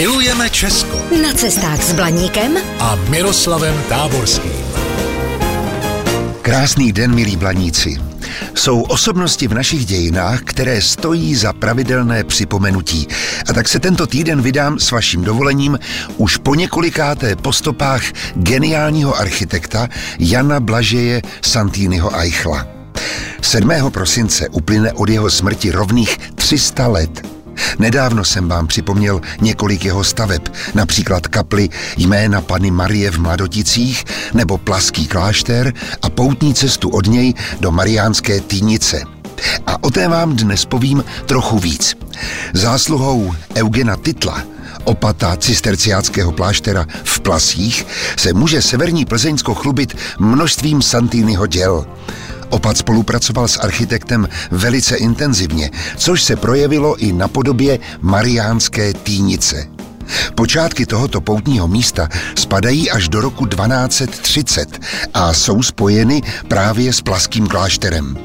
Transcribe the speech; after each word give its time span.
Milujeme 0.00 0.50
Česko 0.50 0.96
Na 1.22 1.32
cestách 1.32 1.82
s 1.82 1.92
Blaníkem 1.92 2.56
a 2.78 2.96
Miroslavem 3.12 3.82
Táborským. 3.88 4.52
Krásný 6.42 6.92
den, 6.92 7.14
milí 7.14 7.36
blaníci. 7.36 7.96
Jsou 8.54 8.82
osobnosti 8.82 9.48
v 9.48 9.54
našich 9.54 9.86
dějinách, 9.86 10.40
které 10.40 10.82
stojí 10.82 11.34
za 11.34 11.52
pravidelné 11.52 12.24
připomenutí. 12.24 13.08
A 13.48 13.52
tak 13.52 13.68
se 13.68 13.80
tento 13.80 14.06
týden 14.06 14.42
vydám 14.42 14.78
s 14.78 14.90
vaším 14.90 15.24
dovolením 15.24 15.78
už 16.16 16.36
po 16.36 16.54
několikáté 16.54 17.36
po 17.36 17.52
stopách 17.52 18.02
geniálního 18.34 19.16
architekta 19.16 19.88
Jana 20.18 20.60
Blažeje 20.60 21.22
Santýnyho 21.42 22.20
Eichla. 22.20 22.66
7. 23.42 23.70
prosince 23.90 24.48
uplyne 24.48 24.92
od 24.92 25.08
jeho 25.08 25.30
smrti 25.30 25.70
rovných 25.70 26.18
300 26.34 26.86
let. 26.88 27.39
Nedávno 27.78 28.24
jsem 28.24 28.48
vám 28.48 28.66
připomněl 28.66 29.20
několik 29.40 29.84
jeho 29.84 30.04
staveb, 30.04 30.42
například 30.74 31.26
kaply 31.26 31.68
jména 31.96 32.40
Pany 32.40 32.70
Marie 32.70 33.10
v 33.10 33.18
Mladoticích 33.18 34.04
nebo 34.34 34.58
Plaský 34.58 35.06
klášter 35.06 35.72
a 36.02 36.10
poutní 36.10 36.54
cestu 36.54 36.88
od 36.88 37.06
něj 37.06 37.34
do 37.60 37.70
Mariánské 37.70 38.40
Týnice. 38.40 39.02
A 39.66 39.84
o 39.84 39.90
té 39.90 40.08
vám 40.08 40.36
dnes 40.36 40.64
povím 40.64 41.04
trochu 41.26 41.58
víc. 41.58 41.96
Zásluhou 42.52 43.34
Eugena 43.54 43.96
Titla, 43.96 44.42
opata 44.84 45.36
cisterciáckého 45.36 46.32
pláštera 46.32 46.86
v 47.04 47.20
Plasích, 47.20 47.86
se 48.16 48.32
může 48.32 48.62
severní 48.62 49.04
Plzeňsko 49.04 49.54
chlubit 49.54 49.96
množstvím 50.18 50.82
Santýnyho 50.82 51.46
děl. 51.46 51.86
Opat 52.50 52.76
spolupracoval 52.76 53.48
s 53.48 53.58
architektem 53.58 54.28
velice 54.50 54.96
intenzivně, 54.96 55.70
což 55.96 56.22
se 56.22 56.36
projevilo 56.36 56.96
i 56.96 57.12
na 57.12 57.28
podobě 57.28 57.78
Mariánské 58.00 58.92
týnice. 58.94 59.66
Počátky 60.34 60.86
tohoto 60.86 61.20
poutního 61.20 61.68
místa 61.68 62.08
spadají 62.34 62.90
až 62.90 63.08
do 63.08 63.20
roku 63.20 63.46
1230 63.46 64.80
a 65.14 65.32
jsou 65.32 65.62
spojeny 65.62 66.22
právě 66.48 66.92
s 66.92 67.00
Plaským 67.00 67.46
klášterem. 67.46 68.18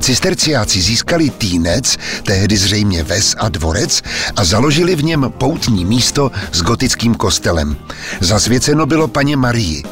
Cisterciáci 0.00 0.80
získali 0.80 1.30
týnec, 1.30 1.96
tehdy 2.22 2.56
zřejmě 2.56 3.02
ves 3.02 3.34
a 3.38 3.48
dvorec, 3.48 4.02
a 4.36 4.44
založili 4.44 4.96
v 4.96 5.04
něm 5.04 5.32
poutní 5.38 5.84
místo 5.84 6.30
s 6.52 6.62
gotickým 6.62 7.14
kostelem. 7.14 7.76
Zasvěceno 8.20 8.86
bylo 8.86 9.08
paně 9.08 9.36
Marii. 9.36 9.82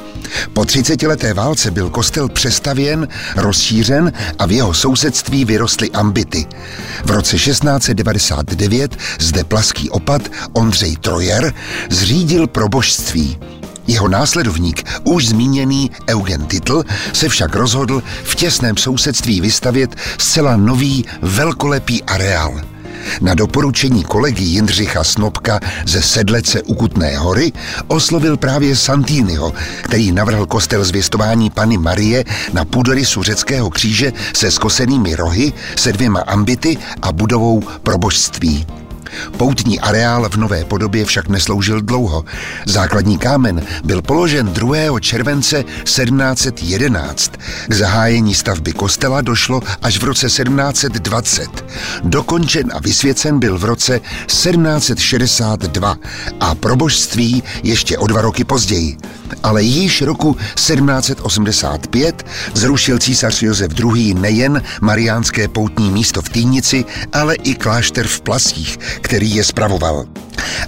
Po 0.52 0.60
30-leté 0.60 1.34
válce 1.34 1.70
byl 1.70 1.90
kostel 1.90 2.28
přestavěn, 2.28 3.08
rozšířen 3.36 4.12
a 4.38 4.46
v 4.46 4.52
jeho 4.52 4.74
sousedství 4.74 5.44
vyrostly 5.44 5.90
ambity. 5.90 6.46
V 7.04 7.10
roce 7.10 7.36
1699 7.36 8.96
zde 9.20 9.44
plaský 9.44 9.90
opat 9.90 10.22
Ondřej 10.52 10.96
Trojer 10.96 11.54
zřídil 11.90 12.46
probožství. 12.46 13.38
Jeho 13.86 14.08
následovník, 14.08 14.84
už 15.04 15.28
zmíněný 15.28 15.90
Eugen 16.08 16.46
Titl, 16.46 16.84
se 17.12 17.28
však 17.28 17.54
rozhodl 17.54 18.02
v 18.24 18.34
těsném 18.34 18.76
sousedství 18.76 19.40
vystavět 19.40 19.96
zcela 20.18 20.56
nový 20.56 21.04
velkolepý 21.22 22.02
areál. 22.02 22.60
Na 23.20 23.34
doporučení 23.34 24.04
kolegy 24.04 24.44
Jindřicha 24.44 25.04
Snobka 25.04 25.60
ze 25.86 26.02
Sedlece 26.02 26.62
u 26.62 26.74
Kutné 26.74 27.18
hory 27.18 27.52
oslovil 27.86 28.36
právě 28.36 28.76
Santýnyho, 28.76 29.52
který 29.82 30.12
navrhl 30.12 30.46
kostel 30.46 30.84
zvěstování 30.84 31.50
Pany 31.50 31.78
Marie 31.78 32.24
na 32.52 32.64
půdorysu 32.64 33.22
řeckého 33.22 33.70
kříže 33.70 34.12
se 34.36 34.50
skosenými 34.50 35.14
rohy, 35.14 35.52
se 35.76 35.92
dvěma 35.92 36.20
ambity 36.20 36.76
a 37.02 37.12
budovou 37.12 37.62
probožství. 37.82 38.66
Poutní 39.36 39.80
areál 39.80 40.28
v 40.28 40.36
nové 40.36 40.64
podobě 40.64 41.04
však 41.04 41.28
nesloužil 41.28 41.80
dlouho. 41.80 42.24
Základní 42.66 43.18
kámen 43.18 43.62
byl 43.84 44.02
položen 44.02 44.46
2. 44.46 45.00
července 45.00 45.64
1711. 45.82 47.32
K 47.68 47.74
zahájení 47.74 48.34
stavby 48.34 48.72
kostela 48.72 49.20
došlo 49.20 49.60
až 49.82 49.98
v 49.98 50.04
roce 50.04 50.26
1720. 50.26 51.64
Dokončen 52.04 52.70
a 52.74 52.78
vysvěcen 52.78 53.38
byl 53.38 53.58
v 53.58 53.64
roce 53.64 54.00
1762 54.26 55.96
a 56.40 56.54
probožství 56.54 57.42
ještě 57.62 57.98
o 57.98 58.06
dva 58.06 58.20
roky 58.20 58.44
později. 58.44 58.96
Ale 59.42 59.62
již 59.62 60.02
roku 60.02 60.36
1785 60.54 62.26
zrušil 62.54 62.98
císař 62.98 63.42
Josef 63.42 63.72
II. 63.80 64.14
nejen 64.14 64.62
mariánské 64.80 65.48
poutní 65.48 65.90
místo 65.90 66.22
v 66.22 66.28
Týnici, 66.28 66.84
ale 67.12 67.34
i 67.34 67.54
klášter 67.54 68.06
v 68.06 68.20
Plasích, 68.20 68.78
který 69.00 69.34
je 69.34 69.44
spravoval. 69.44 70.04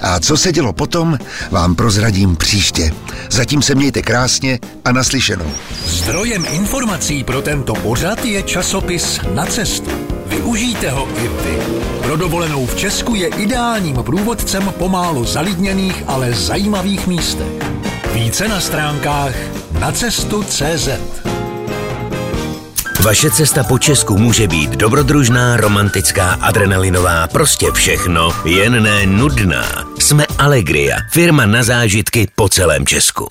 A 0.03 0.21
co 0.21 0.37
se 0.37 0.53
dělo 0.53 0.73
potom, 0.73 1.19
vám 1.51 1.75
prozradím 1.75 2.37
příště. 2.37 2.93
Zatím 3.31 3.63
se 3.63 3.75
mějte 3.75 4.03
krásně 4.03 4.59
a 4.85 4.93
naslyšenou. 4.93 5.53
Zdrojem 5.87 6.47
informací 6.53 7.25
pro 7.25 7.43
tento 7.43 7.75
pořad 7.75 8.25
je 8.25 8.43
časopis 8.43 9.21
Na 9.35 9.47
cestu. 9.47 9.91
Využijte 10.27 10.91
ho 10.91 11.09
i 11.17 11.29
vy. 11.29 11.59
Pro 12.03 12.17
dovolenou 12.17 12.67
v 12.67 12.75
Česku 12.75 13.15
je 13.15 13.29
ideálním 13.29 13.97
průvodcem 13.97 14.73
po 14.79 14.89
málo 14.89 15.25
zalidněných, 15.25 16.05
ale 16.07 16.33
zajímavých 16.33 17.07
místech. 17.07 17.71
Více 18.13 18.49
na 18.49 18.61
stránkách 18.61 19.35
nacestu.cz 19.81 20.89
Vaše 23.05 23.31
cesta 23.31 23.65
po 23.65 23.79
Česku 23.79 24.19
může 24.19 24.49
být 24.49 24.71
dobrodružná, 24.71 25.57
romantická, 25.57 26.33
adrenalinová, 26.33 27.27
prostě 27.27 27.73
všechno, 27.73 28.31
jen 28.45 28.83
ne 28.83 29.07
nudná. 29.07 29.85
Jsme 29.99 30.27
Allegria, 30.39 30.97
firma 31.13 31.47
na 31.47 31.63
zážitky 31.63 32.29
po 32.35 32.49
celém 32.49 32.87
Česku. 32.87 33.29